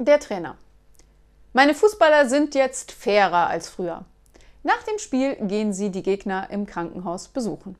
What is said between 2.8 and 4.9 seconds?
fairer als früher. Nach